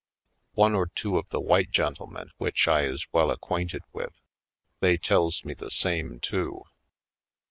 One 0.55 0.73
or 0.73 0.87
two 0.87 1.19
of 1.19 1.29
the 1.29 1.39
white 1.39 1.69
gentlemen 1.69 2.31
which 2.37 2.67
I 2.67 2.85
is 2.85 3.05
well 3.11 3.29
acquainted 3.29 3.83
with, 3.93 4.15
they 4.79 4.97
tells 4.97 5.45
me 5.45 5.53
the 5.53 5.69
same, 5.69 6.19
too. 6.19 6.63